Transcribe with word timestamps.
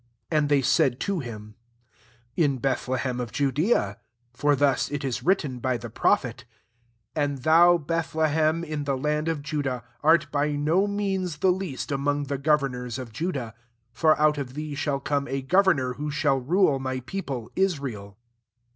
5 0.31 0.45
.4nd 0.45 0.47
they 0.47 0.61
said 0.63 0.99
to 1.01 1.19
him, 1.19 1.53
«In 2.35 2.57
Bethlehem 2.57 3.19
of 3.19 3.31
Judea: 3.31 3.99
for 4.33 4.55
thus 4.55 4.89
it 4.91 5.05
is 5.05 5.21
written 5.21 5.59
by 5.59 5.77
the 5.77 5.91
propf^t: 5.91 6.39
6 6.39 6.45
< 6.79 7.15
Jhid 7.15 7.43
thou, 7.43 7.77
Bethlehem, 7.77 8.63
in 8.63 8.85
the 8.85 8.97
land 8.97 9.27
of 9.27 9.43
Judah, 9.43 9.83
art 10.01 10.31
by 10.31 10.53
no 10.53 10.87
means 10.87 11.37
the 11.37 11.51
least 11.51 11.91
among 11.91 12.23
the 12.23 12.39
govemora 12.39 12.87
oj 12.87 13.11
Judah: 13.11 13.53
for 13.93 14.19
out 14.19 14.37
qfthee 14.37 14.75
shall 14.75 14.99
come 14.99 15.27
a 15.27 15.43
governor 15.43 15.93
who 15.93 16.09
shall 16.09 16.39
rule 16.39 16.79
my 16.79 17.01
people 17.01 17.51
Israel. 17.55 18.17